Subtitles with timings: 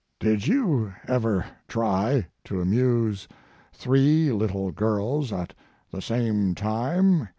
[0.19, 3.27] Did you ever try to amuse
[3.71, 5.53] three little girls at
[5.91, 7.29] the same time?